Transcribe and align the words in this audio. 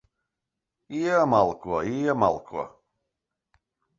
Iemalko. 0.99 1.75
Iemalko. 1.93 2.61